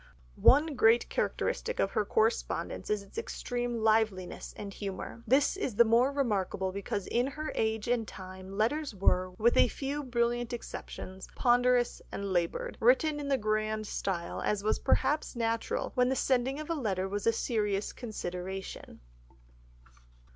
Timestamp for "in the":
13.19-13.37